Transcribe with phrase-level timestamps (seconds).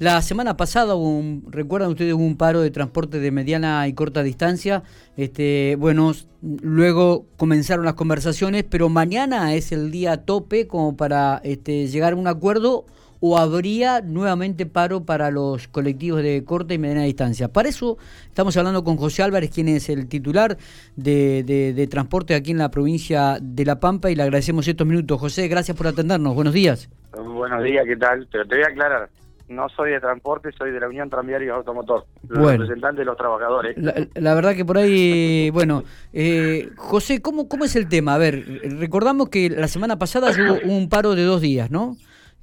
[0.00, 3.92] La semana pasada, hubo un, recuerdan ustedes, hubo un paro de transporte de mediana y
[3.92, 4.82] corta distancia.
[5.16, 11.86] Este, bueno, luego comenzaron las conversaciones, pero mañana es el día tope como para este,
[11.86, 12.86] llegar a un acuerdo
[13.20, 17.48] o habría nuevamente paro para los colectivos de corta y mediana distancia.
[17.48, 20.58] Para eso estamos hablando con José Álvarez, quien es el titular
[20.96, 25.20] de, de, transporte aquí en la provincia de La Pampa y le agradecemos estos minutos.
[25.20, 26.34] José, gracias por atendernos.
[26.34, 26.90] Buenos días.
[27.16, 28.28] Buenos días, ¿qué tal?
[28.30, 29.08] Pero te voy a aclarar,
[29.48, 33.76] no soy de transporte, soy de la Unión Tranviario Automotor, representante de los trabajadores.
[34.14, 38.14] La, verdad que por ahí, bueno, eh, José, ¿cómo, ¿cómo es el tema?
[38.14, 38.44] A ver,
[38.78, 41.96] recordamos que la semana pasada hubo un paro de dos días, ¿no?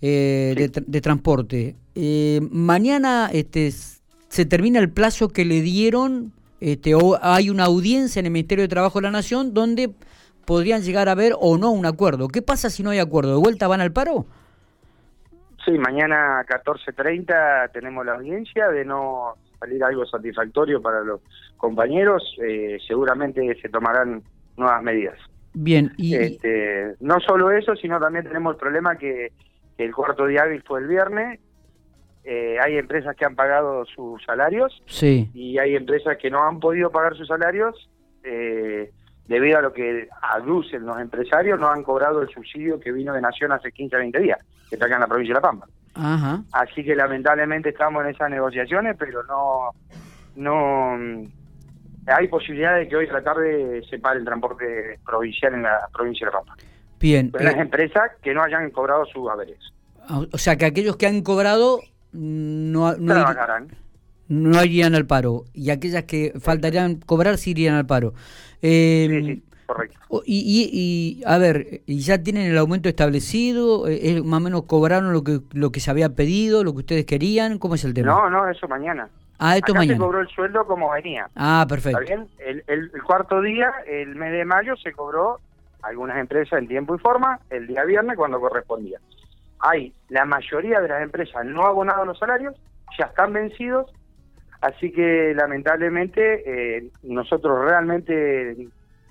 [0.04, 1.76] Eh, de, transporte.
[1.94, 8.20] Eh, mañana este, se termina el plazo que le dieron, este, o hay una audiencia
[8.20, 9.94] en el Ministerio de Trabajo de la Nación donde
[10.46, 12.30] podrían llegar a ver o no un acuerdo.
[12.30, 13.34] ¿Qué pasa si no hay acuerdo?
[13.34, 14.26] ¿De vuelta van al paro?
[15.66, 21.22] Sí, mañana a 14.30 tenemos la audiencia de no salir algo satisfactorio para los
[21.58, 22.24] compañeros.
[22.44, 24.24] Eh, seguramente se tomarán
[24.58, 25.18] nuevas medidas.
[25.54, 26.16] Bien, y...
[26.16, 29.32] Este, no solo eso, sino también tenemos el problema que
[29.78, 31.40] el cuarto día hábil fue el viernes.
[32.24, 35.30] Eh, hay empresas que han pagado sus salarios sí.
[35.34, 37.90] y hay empresas que no han podido pagar sus salarios
[38.24, 38.92] eh,
[39.32, 43.22] debido a lo que aducen los empresarios, no han cobrado el subsidio que vino de
[43.22, 45.68] Nación hace 15 a 20 días, que está acá en la provincia de La Pampa.
[45.94, 46.44] Ajá.
[46.52, 49.72] Así que lamentablemente estamos en esas negociaciones, pero no,
[50.36, 51.32] no
[52.08, 55.88] hay posibilidad de que hoy a la tarde se pare el transporte provincial en la
[55.94, 56.56] provincia de La Pampa.
[57.00, 57.32] Bien.
[57.34, 59.60] las eh, empresas que no hayan cobrado sus haberes.
[60.08, 61.80] Ah, o sea, que aquellos que han cobrado
[62.12, 63.26] no, no,
[64.32, 65.44] no irían al paro.
[65.54, 68.14] Y aquellas que faltarían cobrar sí irían al paro.
[68.62, 70.00] Eh, sí, sí, correcto.
[70.26, 73.88] Y, y, a ver, ¿y ya tienen el aumento establecido?
[73.88, 77.06] ¿Es, ¿Más o menos cobraron lo que, lo que se había pedido, lo que ustedes
[77.06, 77.60] querían?
[77.60, 78.08] ¿Cómo es el tema?
[78.08, 79.10] No, no, eso mañana.
[79.38, 79.96] Ah, esto mañana.
[79.96, 81.28] se cobró el sueldo como venía.
[81.36, 82.00] Ah, perfecto.
[82.00, 82.30] ¿Está bien?
[82.40, 85.40] El, el, el, cuarto día, el mes de mayo, se cobró
[85.82, 89.00] algunas empresas en tiempo y forma el día viernes cuando correspondía.
[89.60, 92.56] Hay la mayoría de las empresas no abonado los salarios,
[92.98, 93.92] ya están vencidos,
[94.62, 98.56] así que lamentablemente eh, nosotros realmente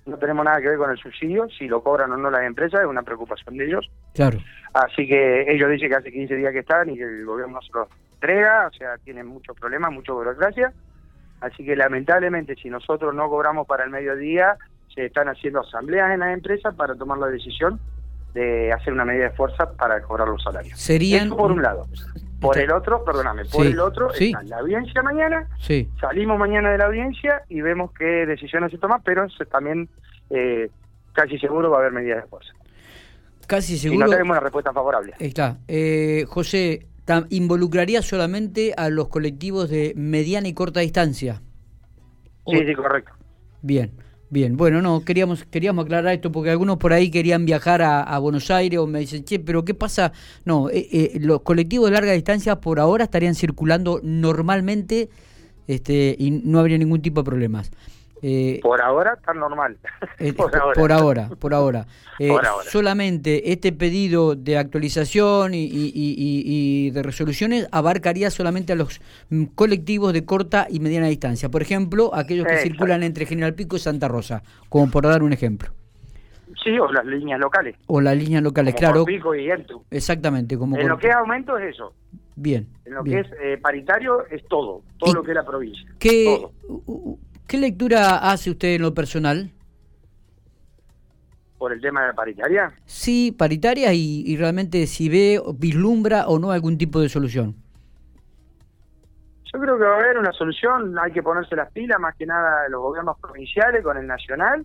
[0.07, 2.81] no tenemos nada que ver con el subsidio, si lo cobran o no las empresas
[2.81, 3.91] es una preocupación de ellos.
[4.15, 4.39] Claro.
[4.73, 7.63] Así que ellos dicen que hace 15 días que están y que el gobierno no
[7.63, 10.73] se los entrega, o sea, tienen muchos problemas, mucha burocracia.
[11.41, 14.57] Así que lamentablemente si nosotros no cobramos para el mediodía,
[14.95, 17.81] se están haciendo asambleas en las empresas para tomar la decisión
[18.35, 20.79] de hacer una medida de fuerza para cobrar los salarios.
[20.79, 21.27] Serían...
[21.27, 21.87] Eso por un lado.
[22.41, 24.33] Por el otro, perdóname, por el otro, sí.
[24.47, 25.91] la audiencia mañana, sí.
[26.01, 29.89] salimos mañana de la audiencia y vemos qué decisiones se toman, pero también
[30.31, 30.71] eh,
[31.13, 32.53] casi seguro va a haber medidas de fuerza.
[33.47, 34.07] Casi seguro.
[34.07, 35.13] Y no tenemos una respuesta favorable.
[35.19, 35.59] Está.
[35.69, 36.87] Eh, José,
[37.31, 41.43] ¿involucraría solamente a los colectivos de mediana y corta distancia?
[42.47, 43.13] Sí, sí, correcto.
[43.63, 43.93] Bien.
[44.33, 48.49] Bien, bueno, no, queríamos, queríamos aclarar esto porque algunos por ahí querían viajar a, Buenos
[48.53, 50.13] Aires o me dicen, che, pero ¿qué pasa?
[50.45, 55.09] No, eh, eh, los colectivos de larga distancia por ahora estarían circulando normalmente
[55.67, 57.73] este, y no habría ningún tipo de problemas.
[58.23, 59.79] Eh, por ahora está normal.
[60.19, 60.75] Eh, por, ahora.
[60.75, 61.87] por, ahora.
[62.19, 62.65] Eh, por ahora.
[62.69, 69.01] Solamente este pedido de actualización y, de resoluciones abarcaría solamente a los
[69.55, 71.49] colectivos de corta y mediana distancia.
[71.49, 75.33] Por ejemplo, aquellos que circulan entre General Pico y Santa Rosa, como por dar un
[75.33, 75.71] ejemplo.
[76.63, 77.77] Sí, o las líneas locales.
[77.87, 79.07] O las líneas locales, claro.
[79.07, 79.83] Pico y Entu.
[79.91, 80.59] Exactamente.
[80.59, 81.95] Como en lo que es aumento es eso.
[82.37, 82.67] Bien.
[82.85, 85.89] En lo que es paritario es todo, todo lo que es la provincia.
[85.99, 86.39] ¿Qué,
[87.51, 89.51] ¿Qué lectura hace usted en lo personal?
[91.59, 92.73] ¿Por el tema de la paritaria?
[92.85, 97.57] Sí, paritaria y, realmente si ve, vislumbra o no algún tipo de solución.
[99.53, 102.25] Yo creo que va a haber una solución, hay que ponerse las pilas más que
[102.25, 104.65] nada los gobiernos provinciales con el nacional.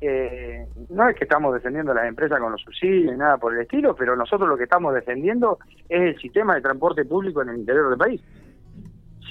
[0.00, 3.52] Eh, no es que estamos defendiendo a las empresas con los subsidios ni nada por
[3.52, 7.50] el estilo, pero nosotros lo que estamos defendiendo es el sistema de transporte público en
[7.50, 8.22] el interior del país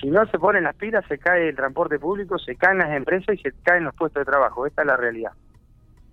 [0.02, 3.36] si no se ponen las pilas, se cae el transporte público, se caen las empresas
[3.38, 4.66] y se caen los puestos de trabajo.
[4.66, 5.32] Esta es la realidad.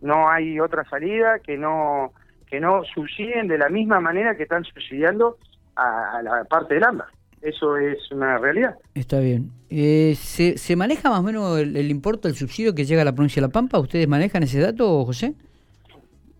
[0.02, 2.12] No hay otra salida que no
[2.46, 5.36] que no subsidien de la misma manera que están subsidiando
[5.76, 7.06] a, la parte del AMBA.
[7.42, 8.74] Eso es una realidad.
[8.94, 9.50] Está bien.
[9.68, 13.12] Eh, ¿se, ¿Se maneja más o menos el, importe del subsidio que llega a la
[13.12, 13.78] provincia de La Pampa?
[13.78, 15.34] ¿Ustedes manejan ese dato, José?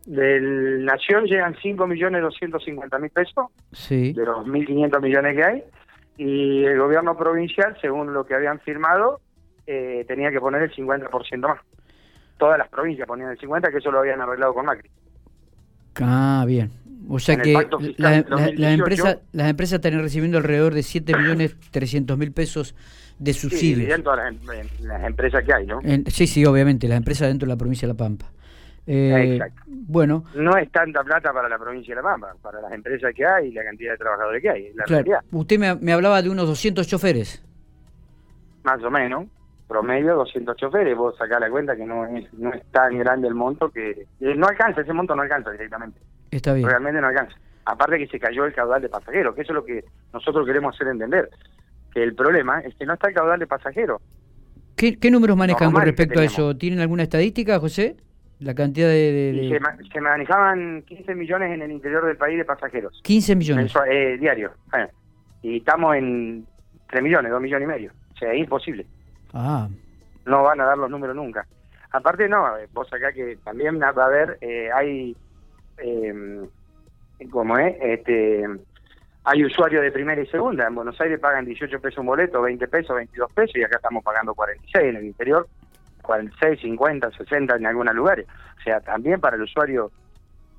[0.07, 4.15] Del Nación llegan 5.250.000 pesos, sí.
[4.15, 5.65] de los 1.500 millones que hay,
[6.19, 9.21] y el gobierno provincial, según lo que habían firmado,
[9.67, 11.61] eh, tenía que poner el 50% más.
[12.37, 14.91] Todas las provincias ponían el 50%, que eso lo habían arreglado con Macri.
[16.01, 16.71] Ah, bien.
[17.09, 17.55] O sea que
[17.97, 22.75] las empresas las empresas estarían recibiendo alrededor de 7 millones 300 mil pesos
[23.19, 23.81] de subsidios.
[23.81, 25.81] Sí, dentro de las, empresas que hay, ¿no?
[26.07, 28.31] sí, sí, obviamente, las empresas dentro de la provincia de La Pampa.
[28.91, 29.63] Eh, Exacto.
[29.67, 30.25] Bueno.
[30.35, 33.49] No es tanta plata para la provincia de La Pampa, para las empresas que hay
[33.49, 34.73] y la cantidad de trabajadores que hay.
[34.73, 35.21] La realidad.
[35.31, 37.45] Usted me, me, hablaba de unos 200 choferes.
[38.65, 39.27] Más o menos,
[39.69, 40.97] promedio 200 choferes.
[40.97, 43.91] Vos sacás la cuenta que no es, no es tan grande el monto que.
[43.91, 46.01] Eh, no alcanza, ese monto no alcanza directamente.
[46.31, 46.67] Está bien.
[46.67, 47.37] Realmente no alcanza.
[47.67, 50.75] Aparte que se cayó el caudal de pasajeros, que eso es lo que nosotros queremos
[50.75, 51.29] hacer entender.
[51.93, 54.01] Que el problema es que no está el caudal de pasajeros.
[54.77, 56.57] ¿Qué, qué números manejan con respecto a eso?
[56.57, 57.97] ¿Tienen alguna estadística, José?
[58.41, 59.61] La cantidad de...
[59.93, 63.01] Se, manejaban 15 millones en el interior del país de pasajeros.
[63.03, 63.75] 15 millones.
[63.91, 64.53] eh, diario.
[65.43, 66.47] y estamos en
[66.89, 67.93] 3 millones, 2 millones y medio.
[68.15, 68.87] O sea, es imposible.
[69.33, 69.69] Ah.
[70.25, 71.47] No van a dar los números nunca.
[71.91, 75.17] Aparte, no, vos acá que también va a haber, eh, hay,
[75.79, 76.49] eh,
[77.31, 78.47] como es, este,
[79.25, 80.67] hay usuarios de primera y segunda.
[80.67, 84.05] En Buenos Aires pagan 18 pesos un boleto, 20 pesos, 22 pesos, y acá estamos
[84.05, 85.49] pagando 46 en el interior
[86.09, 88.27] 46, 50, 60 en algunos lugares.
[88.59, 89.93] O sea, también para el usuario,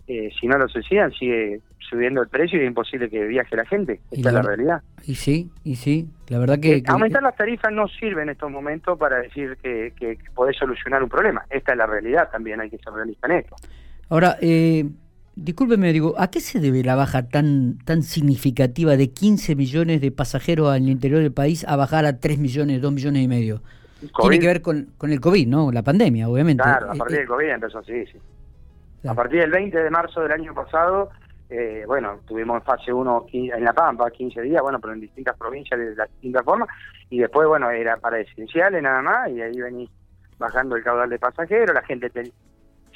[0.08, 3.66] eh, si no lo suicidan, sigue subiendo el precio y es imposible que viaje la
[3.66, 4.00] gente.
[4.12, 4.84] Esta es la realidad.
[5.08, 6.78] Y sí, y sí, la verdad que...
[6.78, 11.02] Eh, aumentar las tarifas no sirve en estos momentos para decir que, que, podés solucionar
[11.02, 11.44] un problema.
[11.50, 13.56] Esta es la realidad también, hay que ser realista en esto.
[14.08, 14.88] Ahora, eh,
[15.36, 20.12] discúlpeme, digo, ¿a qué se debe la baja tan, tan significativa de 15 millones de
[20.12, 23.64] pasajeros al interior del país a bajar a 3 millones, 2 millones y medio?
[24.22, 25.72] Tiene que ver con, con el COVID, ¿no?
[25.72, 26.64] La pandemia, obviamente.
[26.64, 28.20] Claro, a partir del COVID empezó, sí, sí.
[29.08, 31.10] A partir del 20 de marzo del año pasado,
[31.50, 35.80] eh, bueno, tuvimos fase 1 en La Pampa, 15 días, bueno, pero en distintas provincias
[35.80, 36.70] de las distintas formas,
[37.10, 39.90] y después, bueno, era para esenciales nada más, y ahí venís
[40.38, 42.12] bajando el caudal de pasajeros, la gente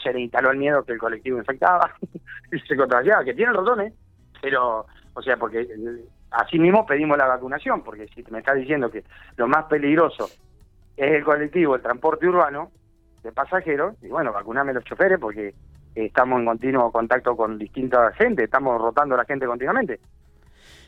[0.02, 1.96] se le instaló el miedo que el colectivo infectaba
[2.52, 3.94] y se contagiaba, que tiene razón, ¿eh?
[4.42, 8.92] Pero, o sea, porque eh, así mismo pedimos la vacunación, porque si me estás diciendo
[8.92, 9.04] que
[9.38, 10.30] lo más peligroso
[10.98, 12.72] es el colectivo, el transporte urbano
[13.24, 15.54] de pasajeros, y bueno, vacuname los choferes porque
[15.96, 20.00] estamos en continuo contacto con distinta gente, estamos rotando a la gente continuamente.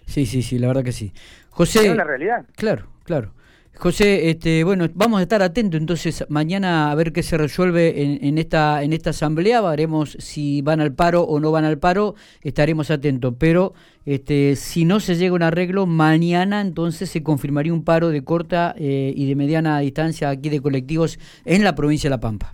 [0.06, 1.14] Sí, sí, sí, la verdad que sí.
[1.50, 1.88] José...
[1.88, 2.46] Es una realidad.
[2.56, 3.32] Claro, claro.
[3.78, 8.24] José, este, bueno, vamos a estar atentos entonces mañana a ver qué se resuelve en,
[8.24, 12.16] en, esta en esta asamblea, veremos si van al paro o no van al paro,
[12.42, 13.74] estaremos atentos, pero
[14.06, 18.24] este, si no se llega a un arreglo, mañana entonces se confirmaría un paro de
[18.24, 22.52] corta eh, y de mediana distancia aquí de colectivos en la provincia de La Pampa.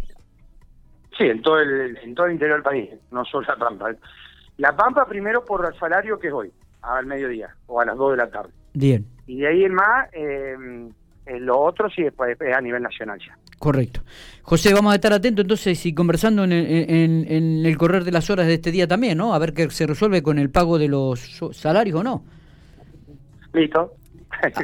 [1.17, 3.95] Sí, en todo el, en todo el interior del país, no solo La Pampa.
[4.57, 6.51] La Pampa primero por el salario que es hoy,
[6.81, 8.49] al mediodía o a las 2 de la tarde.
[8.73, 9.05] Bien.
[9.27, 10.09] Y de ahí en más...
[10.13, 10.89] Eh,
[11.25, 12.13] eh, lo otro sí es,
[12.55, 13.37] a nivel nacional ya.
[13.59, 14.01] Correcto.
[14.41, 18.47] José, vamos a estar atentos entonces y conversando en, en, el correr de las horas
[18.47, 19.33] de este día también, ¿no?
[19.33, 22.23] A ver qué se resuelve con el pago de los salarios o no.
[23.53, 23.93] Listo.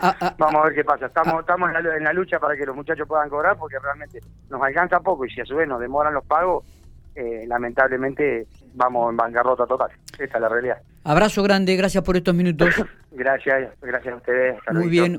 [0.02, 1.08] Ah, ah, vamos a ver qué pasa.
[1.08, 1.40] Estamos, ah.
[1.42, 4.20] estamos en la, lucha para que los muchachos puedan cobrar porque realmente
[4.50, 6.66] nos alcanza poco y si a su vez nos demoran los pagos,
[7.16, 9.92] eh, lamentablemente vamos en bancarrota total.
[10.18, 10.78] Esa es la realidad.
[11.04, 12.70] Abrazo grande, gracias por estos minutos.
[13.12, 14.58] gracias, gracias a ustedes.
[14.72, 15.16] Muy bien.